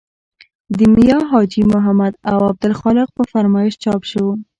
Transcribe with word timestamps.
د 0.77 0.79
میا 0.95 1.17
حاجي 1.29 1.63
محمد 1.73 2.13
او 2.31 2.39
عبدالخالق 2.51 3.07
په 3.17 3.23
فرمایش 3.31 3.73
چاپ 3.83 4.01
شو. 4.11 4.25